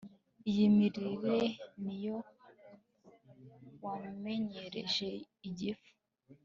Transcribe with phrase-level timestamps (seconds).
[0.49, 1.37] Iyi mirire
[1.83, 2.17] ni yo
[3.83, 5.09] wamenyereje
[5.49, 5.89] igifu